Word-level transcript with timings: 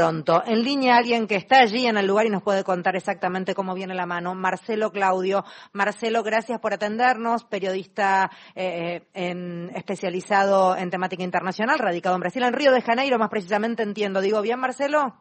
pronto. 0.00 0.42
En 0.46 0.64
línea 0.64 0.96
alguien 0.96 1.26
que 1.26 1.34
está 1.34 1.58
allí 1.58 1.84
en 1.84 1.98
el 1.98 2.06
lugar 2.06 2.24
y 2.24 2.30
nos 2.30 2.42
puede 2.42 2.64
contar 2.64 2.96
exactamente 2.96 3.54
cómo 3.54 3.74
viene 3.74 3.94
la 3.94 4.06
mano, 4.06 4.34
Marcelo 4.34 4.90
Claudio. 4.90 5.44
Marcelo, 5.74 6.22
gracias 6.22 6.58
por 6.58 6.72
atendernos, 6.72 7.44
periodista 7.44 8.30
eh, 8.54 9.02
en, 9.12 9.70
especializado 9.74 10.74
en 10.74 10.88
temática 10.88 11.22
internacional, 11.22 11.78
radicado 11.78 12.14
en 12.14 12.20
Brasil, 12.22 12.42
en 12.44 12.54
Río 12.54 12.72
de 12.72 12.80
Janeiro, 12.80 13.18
más 13.18 13.28
precisamente 13.28 13.82
entiendo. 13.82 14.22
¿Digo 14.22 14.40
bien, 14.40 14.58
Marcelo? 14.58 15.16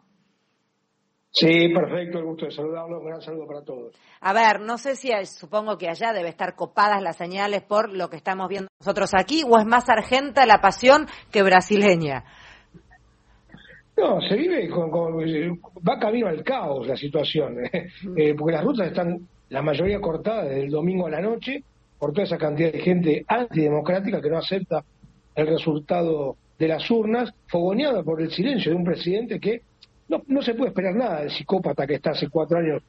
Sí, 1.31 1.67
perfecto, 1.73 2.19
el 2.19 2.23
gusto 2.23 2.45
de 2.45 2.51
saludarlo, 2.51 3.01
un 3.01 3.05
gran 3.05 3.21
saludo 3.21 3.47
para 3.47 3.61
todos. 3.61 3.93
A 4.21 4.31
ver, 4.31 4.61
no 4.61 4.77
sé 4.77 4.95
si 4.95 5.11
supongo 5.25 5.77
que 5.77 5.89
allá 5.89 6.13
debe 6.13 6.29
estar 6.29 6.55
copadas 6.55 7.01
las 7.01 7.17
señales 7.17 7.63
por 7.63 7.91
lo 7.91 8.09
que 8.09 8.15
estamos 8.15 8.47
viendo 8.47 8.69
nosotros 8.79 9.11
aquí, 9.13 9.43
o 9.45 9.59
es 9.59 9.65
más 9.65 9.89
argenta 9.89 10.45
la 10.45 10.61
pasión 10.61 11.05
que 11.31 11.43
brasileña. 11.43 12.23
No, 13.99 14.21
se 14.21 14.35
vive 14.35 14.69
con, 14.69 14.89
va 14.91 15.99
camino 15.99 16.27
al 16.27 16.43
caos 16.43 16.87
la 16.87 16.95
situación, 16.95 17.65
¿eh? 17.65 17.89
Eh, 18.15 18.33
porque 18.37 18.53
las 18.53 18.63
rutas 18.63 18.87
están 18.87 19.27
la 19.49 19.61
mayoría 19.61 19.99
cortadas 19.99 20.47
desde 20.47 20.63
el 20.63 20.69
domingo 20.69 21.07
a 21.07 21.09
la 21.09 21.21
noche 21.21 21.63
por 21.97 22.13
toda 22.13 22.23
esa 22.23 22.37
cantidad 22.37 22.71
de 22.71 22.79
gente 22.79 23.25
antidemocrática 23.27 24.21
que 24.21 24.29
no 24.29 24.37
acepta 24.37 24.83
el 25.35 25.47
resultado 25.47 26.37
de 26.57 26.67
las 26.67 26.89
urnas, 26.89 27.33
fogoneada 27.47 28.03
por 28.03 28.21
el 28.21 28.31
silencio 28.31 28.71
de 28.71 28.77
un 28.77 28.83
presidente 28.83 29.39
que 29.39 29.61
no, 30.07 30.23
no 30.27 30.41
se 30.41 30.53
puede 30.53 30.69
esperar 30.69 30.95
nada 30.95 31.21
del 31.21 31.31
psicópata 31.31 31.85
que 31.85 31.95
está 31.95 32.11
hace 32.11 32.29
cuatro 32.29 32.59
años 32.59 32.81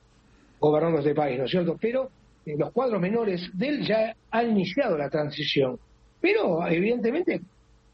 gobernando 0.59 0.99
este 0.99 1.15
país, 1.15 1.39
¿no 1.39 1.45
es 1.45 1.51
cierto? 1.51 1.77
Pero 1.81 2.11
en 2.47 2.59
los 2.59 2.71
cuadros 2.73 3.01
menores 3.01 3.51
de 3.53 3.69
él 3.69 3.87
ya 3.87 4.15
ha 4.31 4.45
iniciado 4.45 4.97
la 4.97 5.09
transición. 5.09 5.79
Pero 6.21 6.67
evidentemente 6.69 7.41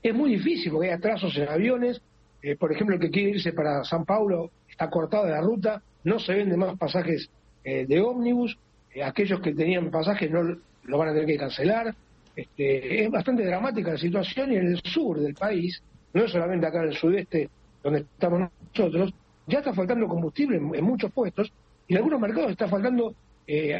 es 0.03 0.15
muy 0.15 0.31
difícil 0.31 0.73
porque 0.73 0.89
hay 0.89 0.95
atrasos 0.95 1.37
en 1.37 1.49
aviones, 1.49 2.01
eh, 2.47 2.55
por 2.55 2.71
ejemplo, 2.71 2.95
el 2.95 3.01
que 3.01 3.11
quiere 3.11 3.31
irse 3.31 3.53
para 3.53 3.83
San 3.83 4.05
Paulo 4.05 4.53
está 4.71 4.89
cortado 4.89 5.25
de 5.25 5.33
la 5.33 5.41
ruta, 5.41 5.83
no 6.05 6.21
se 6.21 6.33
venden 6.33 6.61
más 6.61 6.79
pasajes 6.79 7.29
eh, 7.65 7.87
de 7.89 8.01
ómnibus, 8.01 8.57
eh, 8.95 9.03
aquellos 9.03 9.41
que 9.41 9.53
tenían 9.53 9.91
pasajes 9.91 10.31
no 10.31 10.57
lo 10.85 10.99
van 10.99 11.09
a 11.09 11.13
tener 11.13 11.27
que 11.27 11.39
cancelar. 11.39 11.93
Este, 12.37 13.03
es 13.03 13.11
bastante 13.11 13.45
dramática 13.45 13.91
la 13.91 13.99
situación 13.99 14.53
y 14.53 14.57
en 14.59 14.67
el 14.69 14.81
sur 14.81 15.19
del 15.19 15.35
país, 15.35 15.83
no 16.15 16.29
solamente 16.29 16.69
acá 16.69 16.85
en 16.85 16.91
el 16.91 16.95
sudeste 16.95 17.51
donde 17.83 18.03
estamos 18.03 18.49
nosotros, 18.73 19.13
ya 19.49 19.59
está 19.59 19.75
faltando 19.75 20.07
combustible 20.07 20.59
en, 20.59 20.85
muchos 20.85 21.11
puestos 21.11 21.53
y 21.89 21.95
en 21.95 21.97
algunos 21.97 22.21
mercados 22.21 22.53
está 22.53 22.69
faltando 22.69 23.13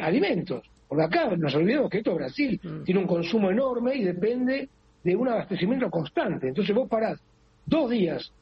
alimentos. 0.01 0.69
Porque 0.89 1.05
acá 1.05 1.33
nos 1.37 1.55
olvidemos 1.55 1.89
que 1.89 1.99
esto 1.99 2.15
Brasil 2.15 2.59
mm. 2.61 2.83
tiene 2.83 2.99
un 2.99 3.07
consumo 3.07 3.49
enorme 3.49 3.95
y 3.95 4.03
depende 4.03 4.67
de 5.05 5.15
un 5.15 5.29
abastecimiento 5.29 5.89
constante. 5.89 6.49
Entonces 6.49 6.75
vos 6.75 6.89
parás 6.89 7.17
dos 7.65 7.89
días 7.89 8.33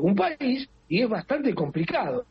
un 0.00 0.14
país 0.14 0.68
y 0.88 1.02
es 1.02 1.08
bastante 1.08 1.54
complicado. 1.54 2.24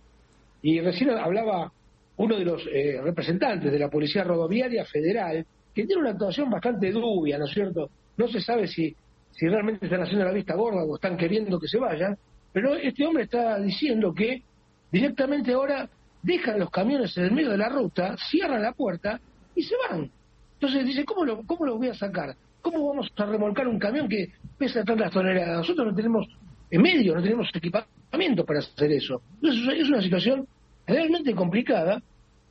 Y 0.61 0.80
recién 0.80 1.11
hablaba 1.11 1.71
uno 2.17 2.38
de 2.38 2.45
los 2.45 2.67
eh, 2.71 2.99
representantes 3.02 3.71
de 3.71 3.80
la 3.80 3.89
Policía 3.89 4.23
Rodoviaria 4.23 4.85
Federal, 4.85 5.45
que 5.73 5.85
tiene 5.85 6.02
una 6.02 6.11
actuación 6.11 6.49
bastante 6.49 6.91
dubia, 6.91 7.38
¿no 7.38 7.45
es 7.45 7.52
cierto? 7.52 7.89
No 8.17 8.27
se 8.27 8.41
sabe 8.41 8.67
si, 8.67 8.95
si 9.31 9.47
realmente 9.47 9.85
están 9.85 10.02
haciendo 10.02 10.25
la 10.25 10.31
vista 10.31 10.55
gorda 10.55 10.83
o 10.83 10.95
están 10.95 11.17
queriendo 11.17 11.59
que 11.59 11.67
se 11.67 11.79
vayan, 11.79 12.17
pero 12.53 12.75
este 12.75 13.05
hombre 13.05 13.23
está 13.23 13.59
diciendo 13.59 14.13
que 14.13 14.44
directamente 14.91 15.53
ahora 15.53 15.89
dejan 16.22 16.59
los 16.59 16.69
camiones 16.69 17.17
en 17.17 17.25
el 17.25 17.31
medio 17.31 17.52
de 17.52 17.57
la 17.57 17.69
ruta, 17.69 18.16
cierran 18.29 18.61
la 18.61 18.73
puerta 18.73 19.19
y 19.55 19.63
se 19.63 19.75
van. 19.89 20.11
Entonces 20.53 20.85
dice, 20.85 21.05
¿cómo 21.05 21.25
lo, 21.25 21.41
cómo 21.44 21.66
lo 21.66 21.77
voy 21.77 21.88
a 21.88 21.94
sacar? 21.94 22.35
¿Cómo 22.61 22.88
vamos 22.88 23.11
a 23.16 23.25
remolcar 23.25 23.67
un 23.67 23.79
camión 23.79 24.07
que 24.07 24.27
pesa 24.57 24.83
tantas 24.83 25.11
toneladas? 25.11 25.57
Nosotros 25.57 25.88
no 25.88 25.95
tenemos 25.95 26.27
en 26.72 26.81
medio, 26.81 27.14
no 27.14 27.22
tenemos 27.22 27.50
equipamiento 27.53 28.45
para 28.45 28.59
hacer 28.59 28.91
eso. 28.94 29.22
es 29.41 29.89
una 29.89 30.02
situación 30.02 30.47
realmente 30.88 31.36
complicada 31.36 32.02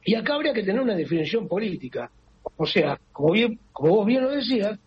y 0.04 0.14
acá 0.14 0.34
habría 0.34 0.52
que 0.52 0.62
tener 0.62 0.80
una 0.80 0.94
definición 0.94 1.48
política. 1.48 2.10
O 2.56 2.66
sea, 2.66 2.98
como, 3.12 3.32
bien, 3.32 3.58
como 3.72 3.96
vos 3.96 4.06
bien 4.06 4.22
lo 4.22 4.30
decías, 4.30 4.78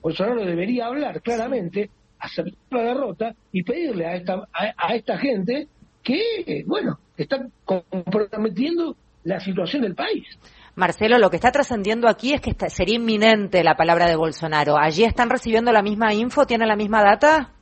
Bolsonaro 0.00 0.44
debería 0.44 0.86
hablar 0.86 1.20
claramente, 1.20 1.90
aceptar 2.18 2.54
la 2.70 2.82
derrota 2.82 3.34
y 3.52 3.62
pedirle 3.62 4.06
a 4.06 4.16
esta, 4.16 4.48
a, 4.52 4.94
esta 4.94 5.18
gente 5.18 5.68
que, 6.02 6.64
bueno, 6.66 6.98
está 7.16 7.46
comprometiendo 7.64 8.96
la 9.24 9.40
situación 9.40 9.82
del 9.82 9.94
país. 9.94 10.26
Marcelo, 10.74 11.18
lo 11.18 11.28
que 11.28 11.36
está 11.36 11.50
trascendiendo 11.50 12.08
aquí 12.08 12.32
es 12.32 12.40
que 12.40 12.54
sería 12.70 12.96
inminente 12.96 13.64
la 13.64 13.74
palabra 13.74 14.06
de 14.06 14.16
Bolsonaro. 14.16 14.78
¿Allí 14.78 15.04
están 15.04 15.28
recibiendo 15.28 15.72
la 15.72 15.82
misma 15.82 16.14
info? 16.14 16.46
¿Tienen 16.46 16.68
la 16.68 16.76
misma 16.76 17.02
data? 17.02 17.52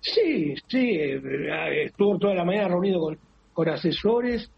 Sí, 0.00 0.54
sí, 0.66 0.90
eh, 0.92 1.84
estuvo 1.84 2.18
toda 2.18 2.34
la 2.34 2.44
mañana 2.44 2.68
reunido 2.68 3.00
con, 3.00 3.18
con 3.52 3.68
asesores. 3.68 4.50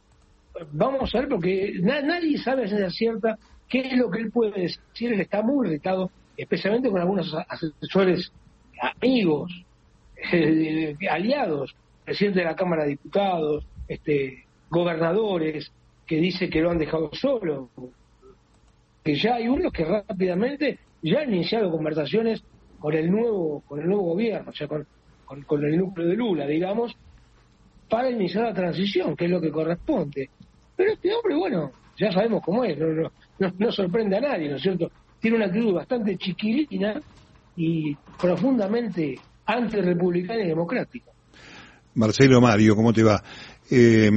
Vamos 0.72 1.14
a 1.14 1.20
ver, 1.20 1.28
porque 1.28 1.74
nadie 1.80 2.38
sabe 2.38 2.64
a 2.64 2.68
ciencia 2.68 2.90
cierta 2.90 3.38
qué 3.68 3.80
es 3.80 3.96
lo 3.96 4.10
que 4.10 4.20
él 4.20 4.30
puede 4.30 4.62
decir. 4.62 5.12
Él 5.12 5.20
está 5.20 5.42
muy 5.42 5.66
irritado, 5.66 6.10
especialmente 6.36 6.90
con 6.90 7.00
algunos 7.00 7.34
asesores 7.48 8.32
amigos, 8.80 9.52
eh, 10.32 10.94
aliados, 11.10 11.74
presidente 12.04 12.40
de 12.40 12.46
la 12.46 12.56
Cámara 12.56 12.84
de 12.84 12.90
Diputados, 12.90 13.66
este, 13.88 14.44
gobernadores, 14.70 15.72
que 16.06 16.16
dice 16.16 16.50
que 16.50 16.60
lo 16.60 16.70
han 16.70 16.78
dejado 16.78 17.10
solo. 17.12 17.70
Que 19.02 19.16
ya 19.16 19.36
hay 19.36 19.48
unos 19.48 19.72
que 19.72 19.84
rápidamente 19.84 20.78
ya 21.02 21.20
han 21.20 21.34
iniciado 21.34 21.70
conversaciones 21.70 22.44
con 22.78 22.94
el 22.94 23.10
nuevo, 23.10 23.62
con 23.66 23.80
el 23.80 23.86
nuevo 23.86 24.02
gobierno, 24.02 24.50
o 24.50 24.54
sea, 24.54 24.68
con 24.68 24.86
con, 25.24 25.64
el 25.64 25.78
núcleo 25.78 26.08
de 26.08 26.16
Lula, 26.16 26.46
digamos, 26.46 26.92
para 27.88 28.10
iniciar 28.10 28.44
la 28.44 28.54
transición, 28.54 29.16
que 29.16 29.26
es 29.26 29.30
lo 29.30 29.40
que 29.40 29.50
corresponde. 29.50 30.30
Pero 30.76 30.92
este 30.92 31.14
hombre, 31.14 31.36
bueno, 31.36 31.72
ya 31.98 32.12
sabemos 32.12 32.42
cómo 32.44 32.64
es, 32.64 32.78
no, 32.78 33.10
no, 33.58 33.72
sorprende 33.72 34.16
a 34.16 34.20
nadie, 34.20 34.48
¿no 34.48 34.56
es 34.56 34.62
cierto? 34.62 34.90
Tiene 35.20 35.36
una 35.36 35.46
actitud 35.46 35.74
bastante 35.74 36.16
chiquilina 36.16 37.00
y 37.56 37.94
profundamente 38.20 39.18
antirepublicana 39.46 40.42
y 40.42 40.48
democrática. 40.48 41.10
Marcelo 41.94 42.40
Mario, 42.40 42.74
¿cómo 42.74 42.92
te 42.92 43.02
va? 43.02 43.22
Eh, 43.70 44.10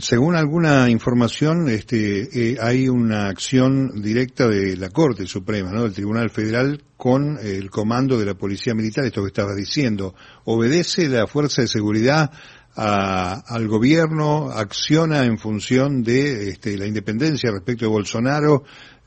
según 0.00 0.34
alguna 0.34 0.90
información, 0.90 1.68
este, 1.68 2.52
eh, 2.52 2.56
hay 2.60 2.88
una 2.88 3.28
acción 3.28 4.02
directa 4.02 4.48
de 4.48 4.76
la 4.76 4.90
Corte 4.90 5.24
Suprema, 5.26 5.70
¿no? 5.70 5.84
del 5.84 5.92
Tribunal 5.92 6.30
Federal, 6.30 6.82
con 6.96 7.38
el 7.40 7.70
comando 7.70 8.18
de 8.18 8.26
la 8.26 8.34
Policía 8.34 8.74
Militar, 8.74 9.04
esto 9.04 9.22
que 9.22 9.28
estabas 9.28 9.56
diciendo. 9.56 10.14
¿Obedece 10.44 11.08
la 11.08 11.28
Fuerza 11.28 11.62
de 11.62 11.68
Seguridad 11.68 12.32
al 12.74 13.68
gobierno? 13.68 14.50
¿Acciona 14.50 15.24
en 15.24 15.38
función 15.38 16.02
de 16.02 16.48
este, 16.48 16.76
la 16.76 16.86
independencia 16.86 17.52
respecto 17.52 17.84
de 17.84 17.90
Bolsonaro? 17.90 18.64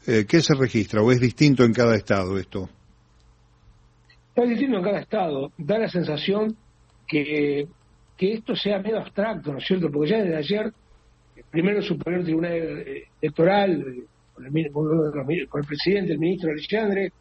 Eh, 0.08 0.26
¿Qué 0.28 0.42
se 0.42 0.56
registra 0.56 1.02
o 1.02 1.12
es 1.12 1.20
distinto 1.20 1.66
en 1.66 1.74
cada 1.74 1.96
estado 1.96 2.38
esto? 2.38 2.70
Es 4.36 4.50
distinto 4.50 4.78
en 4.78 4.84
cada 4.84 5.00
estado. 5.02 5.52
Da 5.58 5.78
la 5.78 5.90
sensación 5.90 6.56
que 7.08 7.68
que 8.18 8.34
esto 8.34 8.56
sea 8.56 8.80
medio 8.80 9.00
abstracto, 9.00 9.52
¿no 9.52 9.58
es 9.58 9.66
cierto? 9.66 9.90
Porque 9.92 10.12
ya 10.12 10.18
desde 10.18 10.36
ayer, 10.36 10.74
primero 11.50 11.80
el 11.80 11.84
Superior 11.84 12.24
Tribunal 12.24 12.86
Electoral, 13.22 13.86
con 14.34 14.46
el, 14.46 15.68
presidente, 15.68 16.14
el 16.14 16.20
ministro 16.20 16.52
Alexandre, 16.52 17.12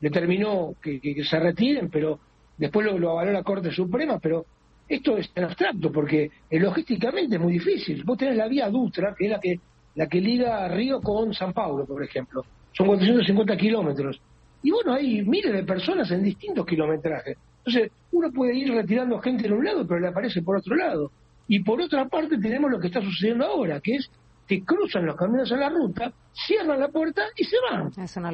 determinó 0.00 0.74
que, 0.82 1.00
se 1.24 1.38
retiren, 1.38 1.88
pero 1.90 2.18
después 2.56 2.86
lo, 2.98 3.10
avaló 3.10 3.32
la 3.32 3.42
Corte 3.42 3.70
Suprema, 3.70 4.18
pero 4.18 4.44
esto 4.88 5.16
es 5.16 5.30
en 5.34 5.44
abstracto, 5.44 5.90
porque 5.90 6.30
eh, 6.50 6.60
logísticamente 6.60 7.36
es 7.36 7.40
muy 7.40 7.54
difícil. 7.54 8.02
Vos 8.04 8.18
tenés 8.18 8.36
la 8.36 8.48
vía 8.48 8.68
Dutra, 8.68 9.14
que 9.16 9.26
es 9.26 9.30
la 9.30 9.40
que, 9.40 9.60
la 9.94 10.06
que 10.06 10.20
liga 10.20 10.68
Río 10.68 11.00
con 11.00 11.32
San 11.32 11.52
Paulo, 11.52 11.86
por 11.86 12.02
ejemplo. 12.02 12.44
Son 12.72 12.86
450 12.86 13.56
kilómetros. 13.56 14.20
Y 14.62 14.70
bueno, 14.70 14.94
hay 14.94 15.22
miles 15.22 15.52
de 15.52 15.64
personas 15.64 16.10
en 16.10 16.22
distintos 16.22 16.66
kilometrajes. 16.66 17.36
Entonces, 17.64 17.92
uno 18.10 18.30
puede 18.32 18.54
ir 18.54 18.72
retirando 18.72 19.18
gente 19.20 19.46
en 19.46 19.52
un 19.52 19.64
lado, 19.64 19.86
pero 19.86 20.00
le 20.00 20.08
aparece 20.08 20.42
por 20.42 20.56
otro 20.56 20.74
lado. 20.76 21.10
Y 21.48 21.60
por 21.60 21.80
otra 21.80 22.08
parte 22.08 22.38
tenemos 22.38 22.70
lo 22.70 22.78
que 22.78 22.88
está 22.88 23.00
sucediendo 23.00 23.46
ahora, 23.46 23.80
que 23.80 23.96
es 23.96 24.10
que 24.46 24.64
cruzan 24.64 25.06
los 25.06 25.16
caminos 25.16 25.50
en 25.52 25.60
la 25.60 25.68
ruta, 25.68 26.12
cierran 26.32 26.80
la 26.80 26.88
puerta 26.88 27.22
y 27.36 27.44
se 27.44 27.56
van. 27.70 27.90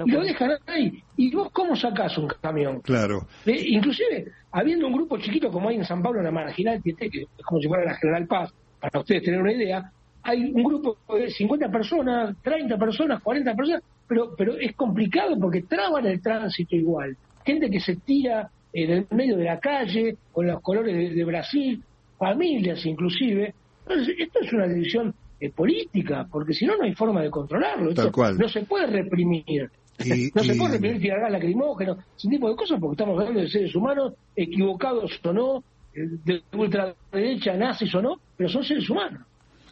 y 0.06 0.11
lo 0.11 0.23
dejan 0.23 0.53
ahí. 0.67 1.03
¿Y 1.17 1.35
vos 1.35 1.50
cómo 1.53 1.76
sacás 1.76 2.17
un 2.19 2.29
camión? 2.41 2.81
Claro. 2.81 3.26
Eh, 3.44 3.62
inclusive, 3.67 4.32
habiendo 4.50 4.87
un 4.87 4.94
grupo 4.94 5.19
chiquito 5.19 5.50
como 5.50 5.69
hay 5.69 5.76
en 5.76 5.85
San 5.85 6.03
Pablo, 6.03 6.20
en 6.20 6.25
la 6.26 6.31
Marginal 6.31 6.82
que 6.82 6.91
es 6.91 7.44
como 7.44 7.61
si 7.61 7.69
fuera 7.69 7.85
la 7.85 7.94
General 7.97 8.26
Paz, 8.26 8.53
para 8.81 9.00
ustedes 9.00 9.23
tener 9.23 9.41
una 9.41 9.53
idea, 9.53 9.93
hay 10.23 10.50
un 10.50 10.62
grupo 10.62 10.99
de 11.14 11.31
50 11.31 11.70
personas, 11.70 12.37
30 12.43 12.76
personas, 12.76 13.23
40 13.23 13.55
personas, 13.55 13.82
pero, 14.06 14.35
pero 14.37 14.56
es 14.56 14.75
complicado 14.75 15.38
porque 15.41 15.62
traban 15.62 16.06
el 16.06 16.20
tránsito 16.20 16.75
igual. 16.76 17.17
Gente 17.44 17.70
que 17.70 17.81
se 17.81 17.97
tira 17.97 18.50
en 18.73 18.91
el 18.91 19.06
medio 19.11 19.37
de 19.37 19.44
la 19.44 19.59
calle, 19.59 20.17
con 20.32 20.47
los 20.47 20.61
colores 20.61 21.15
de, 21.15 21.25
Brasil, 21.25 21.82
familias 22.19 22.85
inclusive. 22.85 23.55
Entonces, 23.87 24.17
esto 24.19 24.41
es 24.41 24.53
una 24.53 24.67
división 24.67 25.15
eh, 25.41 25.50
política, 25.50 26.26
porque 26.31 26.53
si 26.53 26.67
no, 26.67 26.76
no 26.76 26.85
hay 26.85 26.94
forma 26.94 27.23
de 27.23 27.31
controlarlo. 27.31 27.93
No 27.93 28.49
se 28.49 28.62
puede 28.62 28.87
reprimir. 28.87 29.70
no 30.35 30.44
se 30.44 30.55
puede 30.55 30.73
reprimir 30.75 31.00
tirar 31.00 31.20
gas 31.20 31.32
lacrimógeno, 31.32 31.99
ese 32.17 32.29
tipo 32.29 32.49
de 32.49 32.56
cosas, 32.56 32.79
porque 32.79 32.94
estamos 32.94 33.19
hablando 33.19 33.41
de 33.41 33.49
seres 33.49 33.75
humanos, 33.75 34.15
equivocados 34.37 35.19
o 35.25 35.32
no, 35.32 35.65
de 35.93 36.43
ultraderecha, 36.53 37.56
nazis 37.56 37.93
o 37.94 38.03
no, 38.03 38.20
pero 38.37 38.49
son 38.49 38.62
seres 38.62 38.88
humanos. 38.88 39.23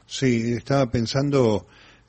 Sí, 0.06 0.54
estaba 0.54 0.90
pensando 0.90 1.66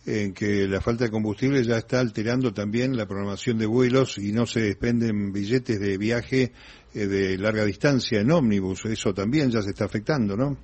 en 0.08 0.34
que 0.34 0.68
la 0.70 0.80
falta 0.80 1.04
de 1.04 1.12
combustible 1.12 1.62
ya 1.64 1.78
está 1.78 2.00
alterando 2.00 2.54
también 2.54 2.96
la 2.96 3.06
programación 3.06 3.58
de 3.58 3.66
vuelos 3.66 4.18
y 4.18 4.32
no 4.32 4.46
se 4.46 4.62
desprenden 4.62 5.34
billetes 5.34 5.82
de 5.82 5.98
viaje 5.98 6.54
eh, 6.94 7.08
de 7.08 7.38
larga 7.38 7.66
distancia 7.66 8.22
en 8.22 8.32
ómnibus. 8.32 8.86
Eso 8.86 9.14
también 9.14 9.52
ya 9.52 9.62
se 9.62 9.72
está 9.72 9.84
afectando, 9.84 10.38
¿no? 10.38 10.58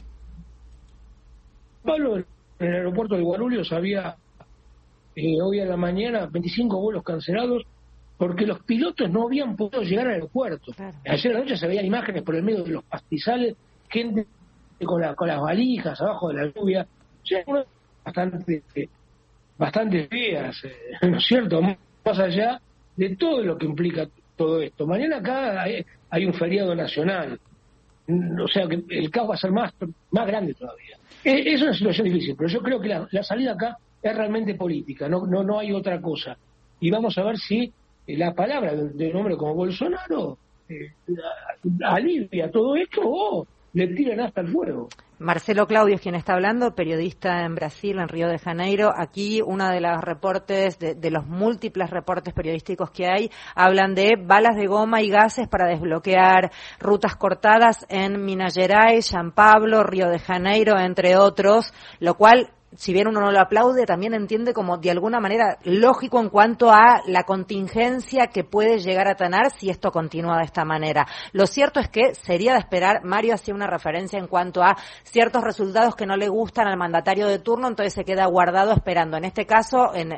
Pablo, 1.84 2.20
en 2.20 2.26
el 2.60 2.74
aeropuerto 2.74 3.16
de 3.16 3.22
Guarulhos 3.22 3.74
había 3.74 4.16
eh, 5.14 5.42
hoy 5.44 5.60
en 5.60 5.68
la 5.68 5.78
mañana 5.78 6.26
25 6.26 6.80
vuelos 6.80 7.04
cancelados 7.04 7.64
porque 8.18 8.46
los 8.46 8.64
pilotos 8.64 9.10
no 9.10 9.26
habían 9.28 9.58
podido 9.58 9.82
llegar 9.82 10.08
al 10.08 10.14
aeropuerto. 10.14 10.72
Ayer 11.06 11.32
en 11.32 11.34
la 11.34 11.40
noche 11.40 11.58
se 11.58 11.68
veían 11.68 11.86
imágenes 11.86 12.24
por 12.24 12.36
el 12.36 12.44
medio 12.44 12.64
de 12.64 12.72
los 12.72 12.84
pastizales, 12.86 13.58
gente 13.90 14.26
con, 14.86 15.02
la, 15.02 15.14
con 15.16 15.28
las 15.28 15.42
valijas 15.42 16.00
abajo 16.00 16.30
de 16.30 16.36
la 16.36 16.54
lluvia. 16.54 16.88
O 17.22 17.26
sea, 17.26 17.44
bastante 18.06 18.64
bastante 19.58 20.08
feas, 20.08 20.64
eh, 20.64 20.74
¿no 21.08 21.18
es 21.18 21.26
cierto? 21.26 21.62
Más 21.62 22.20
allá 22.20 22.60
de 22.96 23.16
todo 23.16 23.42
lo 23.42 23.58
que 23.58 23.66
implica 23.66 24.08
todo 24.36 24.62
esto. 24.62 24.86
Mañana 24.86 25.18
acá 25.18 25.64
hay, 25.64 26.26
un 26.26 26.34
feriado 26.34 26.76
nacional, 26.76 27.40
o 28.08 28.48
sea 28.48 28.68
que 28.68 28.84
el 28.90 29.10
caos 29.10 29.30
va 29.32 29.36
a 29.36 29.38
ser 29.38 29.52
más, 29.52 29.74
más 30.12 30.28
grande 30.28 30.54
todavía. 30.54 30.98
Es, 31.24 31.62
una 31.62 31.74
situación 31.74 32.06
difícil, 32.06 32.36
pero 32.38 32.50
yo 32.50 32.62
creo 32.62 32.80
que 32.80 32.90
la, 32.90 33.24
salida 33.24 33.54
acá 33.54 33.78
es 34.02 34.16
realmente 34.16 34.56
política, 34.56 35.08
no, 35.08 35.26
no, 35.26 35.44
no 35.44 35.60
hay 35.60 35.72
otra 35.72 36.02
cosa. 36.02 36.38
Y 36.80 36.92
vamos 36.92 37.18
a 37.18 37.24
ver 37.24 37.38
si 37.38 37.72
la 38.08 38.34
palabra 38.34 38.76
de, 38.76 39.10
un 39.10 39.16
hombre 39.16 39.38
como 39.38 39.56
Bolsonaro 39.56 40.38
eh, 40.68 40.92
alivia 41.86 42.52
todo 42.52 42.76
esto 42.76 43.02
o 43.04 43.48
le 43.74 43.88
tiran 43.88 44.22
hasta 44.22 44.42
el 44.42 44.48
fuego. 44.50 44.88
Marcelo 45.20 45.68
Claudio 45.68 45.96
es 45.96 46.02
quien 46.02 46.16
está 46.16 46.34
hablando, 46.34 46.76
periodista 46.76 47.46
en 47.46 47.56
Brasil, 47.56 47.98
en 47.98 48.08
Río 48.08 48.28
de 48.28 48.38
Janeiro. 48.38 48.92
Aquí 48.96 49.42
uno 49.42 49.70
de 49.70 49.80
los 49.80 50.02
reportes, 50.02 50.78
de, 50.80 51.12
los 51.12 51.26
múltiples 51.26 51.90
reportes 51.90 52.34
periodísticos 52.34 52.92
que 52.92 53.08
hay, 53.08 53.32
hablan 53.56 53.96
de 53.96 54.16
balas 54.22 54.56
de 54.56 54.68
goma 54.68 55.02
y 55.02 55.10
gases 55.10 55.48
para 55.48 55.68
desbloquear 55.68 56.52
rutas 56.80 57.16
cortadas 57.16 57.86
en 57.90 58.24
Minas 58.26 58.54
Gerais, 58.54 59.06
San 59.06 59.32
Pablo, 59.32 59.84
Río 59.84 60.10
de 60.10 60.20
Janeiro, 60.20 60.78
entre 60.78 61.16
otros, 61.16 61.74
lo 62.00 62.16
cual 62.16 62.52
si 62.76 62.94
bien 62.94 63.08
uno 63.08 63.22
no 63.22 63.32
lo 63.32 63.40
aplaude, 63.40 63.86
también 63.86 64.14
entiende 64.14 64.54
como 64.54 64.78
de 64.78 64.92
alguna 64.92 65.20
manera 65.20 65.58
lógico 65.64 66.20
en 66.20 66.30
cuanto 66.30 66.72
a 66.72 67.02
la 67.08 67.24
contingencia 67.24 68.28
que 68.28 68.44
puede 68.44 68.80
llegar 68.80 69.08
a 69.08 69.16
tener 69.16 69.52
si 69.52 69.70
esto 69.70 69.92
continúa 69.92 70.38
de 70.38 70.46
esta 70.46 70.66
manera. 70.66 71.08
Lo 71.32 71.48
cierto 71.48 71.80
es 71.80 71.90
que 71.90 72.16
sería 72.16 72.54
de 72.54 72.60
esperar, 72.60 73.04
Mario 73.04 73.36
hacía 73.36 73.54
una 73.54 73.68
referencia 73.68 74.20
en 74.20 74.28
cuanto 74.28 74.64
a 74.64 74.76
ciertos 75.04 75.44
resultados 75.44 75.96
que 75.96 76.06
no 76.06 76.16
le 76.16 76.28
gustan 76.28 76.68
al 76.68 76.78
mandatario 76.78 77.28
de 77.28 77.40
turno, 77.40 77.68
entonces 77.68 77.94
se 77.94 78.04
queda 78.04 78.26
guardado 78.26 78.72
esperando. 78.72 79.18
En 79.18 79.26
este 79.26 79.46
caso, 79.46 79.94
en, 79.94 80.14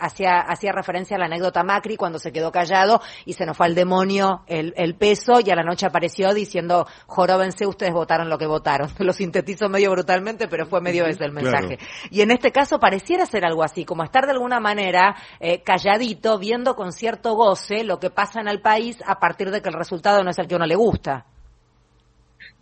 hacía, 0.00 0.40
hacía 0.40 0.72
referencia 0.72 1.16
a 1.16 1.20
la 1.20 1.26
anécdota 1.26 1.62
Macri 1.62 1.96
cuando 1.96 2.18
se 2.18 2.32
quedó 2.32 2.52
callado 2.52 3.00
y 3.24 3.32
se 3.32 3.46
nos 3.46 3.56
fue 3.56 3.66
al 3.66 3.74
demonio 3.74 4.42
el, 4.46 4.74
el 4.76 4.94
peso 4.94 5.40
y 5.44 5.50
a 5.50 5.56
la 5.56 5.62
noche 5.62 5.86
apareció 5.86 6.32
diciendo, 6.34 6.86
joróbense, 7.06 7.66
ustedes 7.66 7.92
votaron 7.92 8.28
lo 8.28 8.38
que 8.38 8.46
votaron. 8.46 8.90
Lo 9.06 9.12
sintetizo 9.12 9.68
medio 9.68 9.92
brutalmente, 9.92 10.48
pero 10.48 10.66
fue 10.66 10.80
medio 10.80 11.06
ese 11.06 11.24
el 11.24 11.32
mensaje. 11.32 11.78
Y 12.10 12.20
en 12.20 12.30
este 12.30 12.52
caso 12.52 12.78
pareciera 12.78 13.26
ser 13.26 13.44
algo 13.44 13.62
así, 13.62 13.84
como 13.84 14.04
estar 14.04 14.26
de 14.26 14.32
alguna 14.32 14.60
manera 14.60 15.16
eh, 15.40 15.62
calladito, 15.62 16.38
viendo 16.38 16.74
con 16.74 16.92
cierto 16.92 17.34
goce 17.34 17.84
lo 17.84 17.98
que 17.98 18.10
pasa 18.10 18.40
en 18.40 18.48
el 18.48 18.60
país 18.60 18.98
a 19.06 19.18
partir 19.18 19.50
de 19.50 19.62
que 19.62 19.68
el 19.68 19.74
resultado 19.74 20.22
no 20.22 20.30
es 20.30 20.38
el 20.38 20.46
que 20.46 20.54
a 20.54 20.58
uno 20.58 20.66
le 20.66 20.76
gusta. 20.76 21.26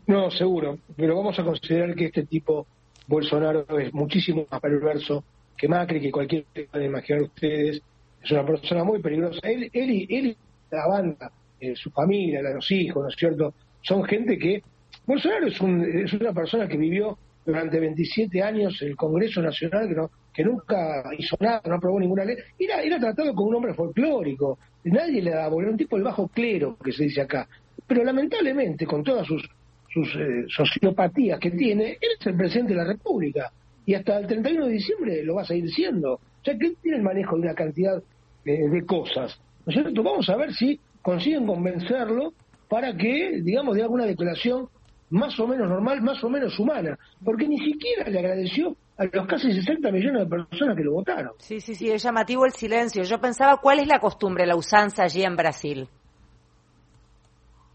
No, 0.06 0.30
seguro, 0.30 0.78
pero 0.96 1.16
vamos 1.16 1.38
a 1.38 1.44
considerar 1.44 1.94
que 1.94 2.06
este 2.06 2.24
tipo, 2.24 2.66
Bolsonaro, 3.06 3.64
es 3.78 3.92
muchísimo 3.94 4.46
más 4.50 4.60
perverso 4.60 5.24
que 5.56 5.68
Macri, 5.68 6.00
que 6.00 6.12
cualquier 6.12 6.44
pueden 6.70 6.88
imaginar 6.88 7.22
ustedes. 7.22 7.80
Es 8.22 8.30
una 8.30 8.44
persona 8.44 8.84
muy 8.84 9.00
peligrosa. 9.00 9.40
Él, 9.42 9.70
él, 9.72 9.90
y, 9.90 10.06
él 10.10 10.36
la 10.70 10.86
banda, 10.86 11.30
eh, 11.60 11.74
su 11.74 11.90
familia, 11.90 12.42
los 12.42 12.70
hijos, 12.70 13.02
¿no 13.02 13.08
es 13.08 13.16
cierto? 13.16 13.54
Son 13.82 14.04
gente 14.04 14.38
que... 14.38 14.62
Bolsonaro 15.06 15.46
es, 15.46 15.60
un, 15.60 15.82
es 15.84 16.12
una 16.12 16.32
persona 16.32 16.66
que 16.66 16.76
vivió 16.76 17.18
durante 17.44 17.78
27 17.78 18.42
años 18.42 18.80
el 18.82 18.96
Congreso 18.96 19.42
Nacional, 19.42 19.88
que, 19.88 19.96
que 20.32 20.44
nunca 20.44 21.02
hizo 21.18 21.36
nada, 21.40 21.62
no 21.66 21.74
aprobó 21.74 22.00
ninguna 22.00 22.24
ley, 22.24 22.36
era, 22.58 22.82
era 22.82 22.98
tratado 22.98 23.34
como 23.34 23.50
un 23.50 23.56
hombre 23.56 23.74
folclórico. 23.74 24.58
Nadie 24.84 25.22
le 25.22 25.30
daba 25.30 25.54
era 25.60 25.70
un 25.70 25.76
tipo 25.76 25.96
del 25.96 26.04
bajo 26.04 26.28
clero, 26.28 26.76
que 26.82 26.92
se 26.92 27.04
dice 27.04 27.22
acá. 27.22 27.48
Pero 27.86 28.04
lamentablemente, 28.04 28.86
con 28.86 29.02
todas 29.02 29.26
sus, 29.26 29.48
sus 29.88 30.08
eh, 30.16 30.44
sociopatías 30.48 31.38
que 31.38 31.50
tiene, 31.50 31.92
él 31.92 32.08
es 32.18 32.26
el 32.26 32.36
presidente 32.36 32.72
de 32.72 32.78
la 32.78 32.84
República. 32.84 33.52
Y 33.86 33.94
hasta 33.94 34.18
el 34.18 34.26
31 34.26 34.66
de 34.66 34.72
diciembre 34.72 35.22
lo 35.22 35.34
va 35.34 35.42
a 35.42 35.46
seguir 35.46 35.70
siendo. 35.70 36.14
O 36.14 36.44
sea 36.44 36.56
que 36.56 36.66
él 36.66 36.76
tiene 36.80 36.98
el 36.98 37.02
manejo 37.02 37.36
de 37.36 37.42
una 37.42 37.54
cantidad 37.54 38.02
de 38.44 38.84
cosas. 38.86 39.38
¿No 39.66 39.72
es 39.72 39.82
cierto? 39.82 40.02
Vamos 40.02 40.28
a 40.28 40.36
ver 40.36 40.52
si 40.52 40.78
consiguen 41.00 41.46
convencerlo 41.46 42.32
para 42.68 42.96
que, 42.96 43.40
digamos, 43.42 43.76
de 43.76 43.82
alguna 43.82 44.04
declaración 44.06 44.68
más 45.10 45.38
o 45.38 45.46
menos 45.46 45.68
normal, 45.68 46.02
más 46.02 46.22
o 46.24 46.28
menos 46.28 46.58
humana, 46.58 46.98
porque 47.24 47.46
ni 47.46 47.58
siquiera 47.58 48.08
le 48.08 48.18
agradeció 48.18 48.76
a 48.96 49.04
los 49.04 49.26
casi 49.26 49.52
60 49.52 49.90
millones 49.90 50.22
de 50.22 50.36
personas 50.36 50.76
que 50.76 50.84
lo 50.84 50.92
votaron. 50.92 51.32
Sí, 51.38 51.60
sí, 51.60 51.74
sí, 51.74 51.90
es 51.90 52.02
llamativo 52.02 52.46
el 52.46 52.52
silencio. 52.52 53.02
Yo 53.02 53.20
pensaba, 53.20 53.56
¿cuál 53.58 53.80
es 53.80 53.86
la 53.86 53.98
costumbre, 53.98 54.46
la 54.46 54.56
usanza 54.56 55.04
allí 55.04 55.22
en 55.22 55.36
Brasil? 55.36 55.88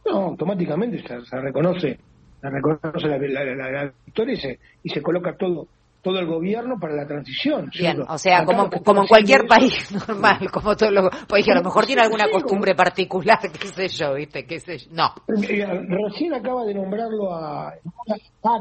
No, 0.06 0.28
automáticamente 0.28 1.04
se, 1.06 1.40
reconoce, 1.40 2.00
se 2.42 2.50
reconoce 2.50 3.08
la, 3.08 3.94
victoria 4.06 4.34
y 4.34 4.38
se, 4.38 4.60
y 4.84 4.90
se 4.90 5.02
coloca 5.02 5.36
todo 5.36 5.68
todo 6.02 6.20
el 6.20 6.28
gobierno 6.28 6.80
para 6.80 6.96
la 6.96 7.06
transición. 7.06 7.70
Bien, 7.78 8.02
o 8.08 8.18
sea, 8.18 8.46
como, 8.46 8.70
como 8.70 9.02
en 9.02 9.08
cualquier 9.08 9.46
país 9.48 9.92
normal, 10.08 10.50
como 10.52 10.76
todo 10.76 10.92
lo... 10.92 11.10
Pues 11.28 11.48
a 11.50 11.56
lo 11.56 11.64
mejor 11.64 11.86
tiene 11.86 12.04
alguna 12.04 12.30
costumbre 12.30 12.74
particular, 12.74 13.40
qué 13.60 13.68
sé 13.68 13.88
yo, 13.90 14.14
¿viste? 14.14 14.46
Qué 14.46 14.60
sé 14.60 14.78
yo. 14.78 14.88
No. 14.92 15.14
Recién 15.28 16.34
acaba 16.34 16.64
de 16.66 16.74
nombrarlo 16.74 17.34
a, 17.34 17.70
a 17.70 17.74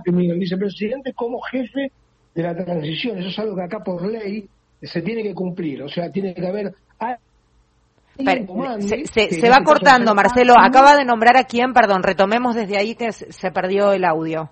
el 0.05 0.39
vicepresidente, 0.39 1.13
como 1.13 1.41
jefe 1.43 1.93
de 2.35 2.43
la 2.43 2.55
transición. 2.55 3.19
Eso 3.19 3.29
es 3.29 3.39
algo 3.39 3.55
que 3.55 3.63
acá 3.63 3.79
por 3.85 4.05
ley 4.05 4.49
se 4.83 5.01
tiene 5.03 5.23
que 5.23 5.35
cumplir. 5.35 5.83
O 5.83 5.89
sea, 5.89 6.11
tiene 6.11 6.35
que 6.35 6.47
haber... 6.47 6.75
se, 8.81 9.07
se, 9.07 9.31
se 9.31 9.49
va 9.49 9.63
cortando, 9.63 10.13
Marcelo. 10.13 10.55
Acaba 10.61 10.97
de 10.97 11.05
nombrar 11.05 11.37
a 11.37 11.45
quién, 11.45 11.73
perdón, 11.73 12.03
retomemos 12.03 12.57
desde 12.57 12.77
ahí 12.77 12.97
que 12.97 13.13
se 13.13 13.51
perdió 13.53 13.93
el 13.93 14.05
audio. 14.05 14.51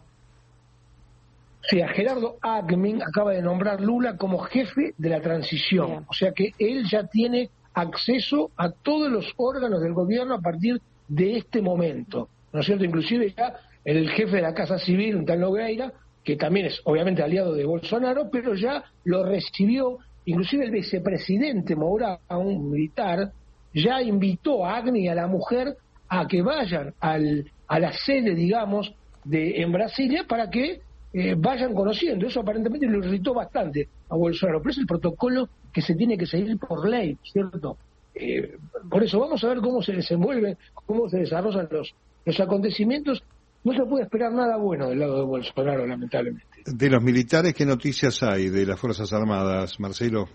Sí, 1.69 1.81
a 1.81 1.89
Gerardo 1.89 2.37
Agmin 2.43 3.03
acaba 3.03 3.33
de 3.33 3.43
nombrar 3.43 3.81
Lula 3.81 4.17
como 4.17 4.39
jefe 4.39 4.95
de 4.97 5.09
la 5.09 5.21
transición. 5.21 6.05
O 6.09 6.13
sea 6.13 6.33
que 6.33 6.53
él 6.59 6.85
ya 6.89 7.05
tiene 7.07 7.51
acceso 7.75 8.51
a 8.57 8.71
todos 8.71 9.11
los 9.11 9.33
órganos 9.37 9.83
del 9.83 9.93
gobierno 9.93 10.35
a 10.35 10.41
partir 10.41 10.81
de 11.09 11.37
este 11.37 11.61
momento. 11.61 12.29
¿No 12.53 12.61
es 12.61 12.67
cierto? 12.67 12.85
Inclusive 12.85 13.35
ya 13.37 13.55
el 13.85 14.09
jefe 14.11 14.37
de 14.37 14.43
la 14.43 14.55
Casa 14.55 14.79
Civil, 14.79 15.17
un 15.17 15.27
tal 15.27 15.41
Nogueira, 15.41 15.93
que 16.25 16.37
también 16.37 16.67
es 16.67 16.81
obviamente 16.85 17.23
aliado 17.23 17.53
de 17.53 17.65
Bolsonaro, 17.65 18.31
pero 18.31 18.55
ya 18.55 18.85
lo 19.05 19.25
recibió, 19.25 19.99
inclusive 20.25 20.65
el 20.65 20.71
vicepresidente 20.71 21.77
Moura, 21.77 22.19
un 22.31 22.71
militar, 22.71 23.31
ya 23.75 24.01
invitó 24.03 24.65
a 24.65 24.77
Agni 24.77 25.05
y 25.05 25.09
a 25.09 25.15
la 25.15 25.27
mujer 25.27 25.77
a 26.09 26.27
que 26.27 26.43
vayan 26.43 26.95
al, 27.01 27.51
a 27.69 27.79
la 27.79 27.93
sede, 27.93 28.35
digamos, 28.35 28.95
de 29.25 29.61
en 29.61 29.73
Brasilia 29.73 30.25
para 30.27 30.49
que 30.51 30.81
eh, 31.19 31.35
vayan 31.35 31.73
conociendo. 31.73 32.27
Eso 32.27 32.41
aparentemente 32.41 32.87
lo 32.87 32.99
irritó 32.99 33.33
bastante 33.33 33.89
a 34.11 34.17
Bolsonaro, 34.17 34.61
pero 34.61 34.73
es 34.73 34.79
el 34.79 34.87
protocolo 34.87 35.49
que 35.73 35.81
se 35.81 35.95
tiene 35.95 36.19
que 36.19 36.27
seguir 36.27 36.59
por 36.59 36.87
ley, 36.87 37.17
¿cierto? 37.33 37.79
Eh, 38.15 38.59
por 38.91 39.03
eso 39.03 39.19
vamos 39.19 39.43
a 39.43 39.49
ver 39.49 39.59
cómo 39.63 39.81
se 39.81 39.93
desenvuelven, 39.93 40.59
cómo 40.75 41.09
se 41.09 41.21
desarrollan 41.21 41.69
los, 41.71 41.95
los 42.23 42.39
acontecimientos. 42.39 43.23
No 43.65 43.73
se 43.73 43.87
puede 43.87 44.05
esperar 44.05 44.31
nada 44.31 44.59
bueno 44.59 44.91
del 44.91 44.99
lado 44.99 45.21
de 45.21 45.25
Bolsonaro, 45.25 45.87
lamentablemente. 45.87 46.47
De 46.67 46.91
los 46.91 47.03
militares, 47.03 47.55
¿qué 47.55 47.65
noticias 47.65 48.23
hay 48.23 48.51
de 48.51 48.67
las 48.67 48.79
Fuerzas 48.79 49.11
Armadas, 49.15 49.81
Marcelo? 49.81 50.29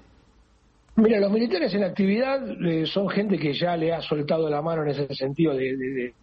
Mira, 0.95 1.19
los 1.19 1.31
militares 1.31 1.71
en 1.75 1.83
actividad 1.83 2.41
eh, 2.59 2.87
son 2.87 3.07
gente 3.07 3.37
que 3.37 3.53
ya 3.53 3.77
le 3.77 3.93
ha 3.93 4.01
soltado 4.01 4.49
la 4.49 4.63
mano 4.63 4.81
en 4.81 4.89
ese 4.89 5.13
sentido 5.13 5.53
de, 5.53 5.77
de, 5.77 6.13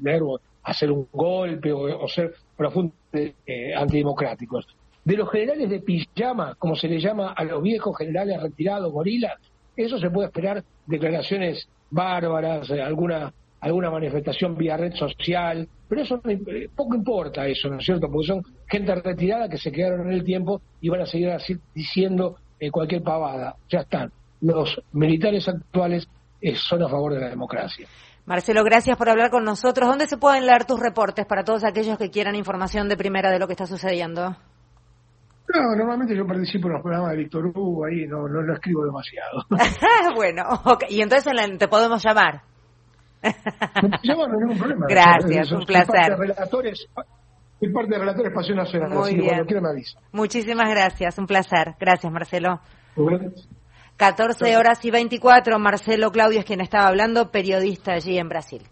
hacer 0.62 0.90
un 0.90 1.08
golpe 1.12 1.72
o, 1.72 2.06
ser 2.08 2.34
profundos 2.56 2.94
eh, 3.12 3.74
antidemocráticos. 3.74 4.66
De 5.04 5.16
los 5.16 5.30
generales 5.30 5.70
de 5.70 5.80
pijama, 5.80 6.54
como 6.56 6.76
se 6.76 6.88
le 6.88 7.00
llama 7.00 7.32
a 7.32 7.44
los 7.44 7.62
viejos 7.62 7.96
generales 7.96 8.42
retirados, 8.42 8.92
gorilas, 8.92 9.34
eso 9.76 9.98
se 9.98 10.10
puede 10.10 10.28
esperar 10.28 10.62
declaraciones 10.86 11.68
bárbaras, 11.90 12.70
eh, 12.70 12.82
alguna 12.82 13.32
alguna 13.60 13.90
manifestación 13.90 14.56
vía 14.56 14.76
red 14.76 14.94
social, 14.94 15.68
pero 15.88 16.02
eso 16.02 16.22
poco 16.76 16.94
importa 16.94 17.44
eso, 17.48 17.68
¿no 17.68 17.78
es 17.78 17.84
cierto? 17.84 18.08
Porque 18.08 18.28
son 18.28 18.44
gente 18.68 18.94
retirada 18.94 19.48
que 19.48 19.58
se 19.58 19.72
quedaron 19.72 20.06
en 20.06 20.12
el 20.12 20.22
tiempo 20.22 20.62
y 20.80 20.88
van 20.88 21.00
a 21.00 21.06
seguir 21.06 21.30
así, 21.30 21.58
diciendo 21.74 22.36
cualquier 22.70 23.02
pavada. 23.02 23.56
Ya 23.68 23.80
están 23.80 24.12
los 24.40 24.80
militares 24.92 25.48
actuales 25.48 26.08
eh, 26.40 26.54
son 26.54 26.82
a 26.82 26.88
favor 26.88 27.14
de 27.14 27.20
la 27.20 27.28
democracia. 27.28 27.86
Marcelo, 28.28 28.62
gracias 28.62 28.94
por 28.98 29.08
hablar 29.08 29.30
con 29.30 29.42
nosotros. 29.42 29.88
¿Dónde 29.88 30.06
se 30.06 30.18
pueden 30.18 30.44
leer 30.44 30.66
tus 30.66 30.78
reportes 30.78 31.24
para 31.24 31.44
todos 31.44 31.64
aquellos 31.64 31.96
que 31.96 32.10
quieran 32.10 32.34
información 32.34 32.86
de 32.86 32.94
primera 32.94 33.30
de 33.30 33.38
lo 33.38 33.46
que 33.46 33.54
está 33.54 33.64
sucediendo? 33.64 34.36
No, 35.48 35.74
normalmente 35.74 36.14
yo 36.14 36.26
participo 36.26 36.66
en 36.66 36.74
los 36.74 36.82
programas 36.82 37.12
de 37.12 37.16
Víctor 37.16 37.46
Hugo, 37.46 37.86
ahí 37.86 38.06
no, 38.06 38.28
no, 38.28 38.52
escribo 38.52 38.84
demasiado. 38.84 39.46
bueno, 40.14 40.42
y 40.90 41.00
entonces 41.00 41.32
te 41.58 41.68
podemos 41.68 42.04
llamar. 42.04 42.42
no, 44.04 44.28
no 44.28 44.40
ningún 44.40 44.58
problema. 44.58 44.86
Gracias, 44.86 45.50
un 45.50 45.64
placer. 45.64 45.86
Parte 45.86 46.10
de 46.10 46.16
relatores, 46.16 46.86
soy 47.58 47.72
parte 47.72 47.94
de 47.94 47.98
Relatores 47.98 48.32
Pasión 48.34 48.58
Nacional, 48.58 48.90
Muy 48.90 49.14
bien. 49.14 49.26
cuando 49.26 49.46
quiera 49.46 49.62
me 49.62 49.70
avisa. 49.70 50.00
Muchísimas 50.12 50.68
gracias, 50.68 51.16
un 51.18 51.26
placer. 51.26 51.76
Gracias, 51.80 52.12
Marcelo. 52.12 52.60
14 53.98 54.56
horas 54.56 54.84
y 54.84 54.92
24, 54.92 55.58
Marcelo 55.58 56.12
Claudio 56.12 56.38
es 56.38 56.44
quien 56.44 56.60
estaba 56.60 56.86
hablando, 56.86 57.32
periodista 57.32 57.94
allí 57.94 58.16
en 58.16 58.28
Brasil. 58.28 58.62